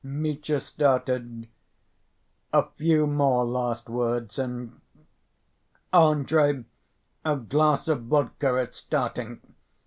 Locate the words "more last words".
3.05-4.39